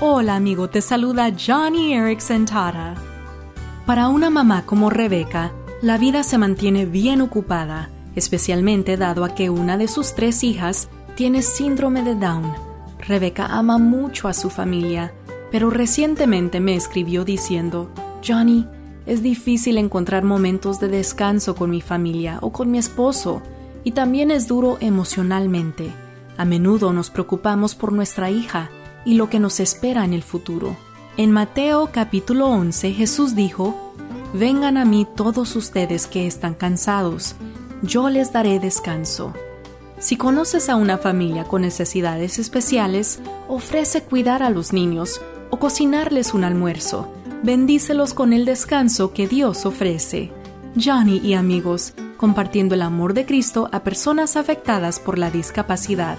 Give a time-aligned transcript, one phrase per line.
[0.00, 2.94] Hola amigo, te saluda Johnny Erickson Tara.
[3.84, 9.50] Para una mamá como Rebeca, la vida se mantiene bien ocupada, especialmente dado a que
[9.50, 12.52] una de sus tres hijas tiene síndrome de Down.
[13.00, 15.12] Rebeca ama mucho a su familia,
[15.50, 17.90] pero recientemente me escribió diciendo,
[18.24, 18.68] Johnny,
[19.04, 23.42] es difícil encontrar momentos de descanso con mi familia o con mi esposo,
[23.82, 25.90] y también es duro emocionalmente.
[26.36, 28.70] A menudo nos preocupamos por nuestra hija
[29.04, 30.76] y lo que nos espera en el futuro.
[31.16, 33.94] En Mateo capítulo 11 Jesús dijo,
[34.34, 37.34] Vengan a mí todos ustedes que están cansados,
[37.82, 39.32] yo les daré descanso.
[39.98, 45.20] Si conoces a una familia con necesidades especiales, ofrece cuidar a los niños
[45.50, 47.12] o cocinarles un almuerzo.
[47.42, 50.30] Bendícelos con el descanso que Dios ofrece.
[50.76, 56.18] Johnny y amigos, compartiendo el amor de Cristo a personas afectadas por la discapacidad.